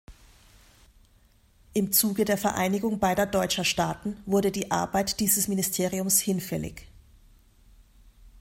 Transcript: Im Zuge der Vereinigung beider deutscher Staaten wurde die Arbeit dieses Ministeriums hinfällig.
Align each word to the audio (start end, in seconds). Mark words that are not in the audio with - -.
Im 1.73 1.91
Zuge 1.91 2.25
der 2.25 2.35
Vereinigung 2.39 2.97
beider 2.97 3.27
deutscher 3.27 3.63
Staaten 3.63 4.17
wurde 4.25 4.51
die 4.51 4.71
Arbeit 4.71 5.19
dieses 5.19 5.47
Ministeriums 5.47 6.19
hinfällig. 6.19 6.87